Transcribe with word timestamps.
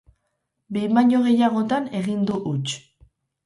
Behin 0.77 0.95
baino 0.99 1.21
gehiagotan 1.27 1.87
egin 2.03 2.27
du 2.33 2.43
huts. 2.51 2.69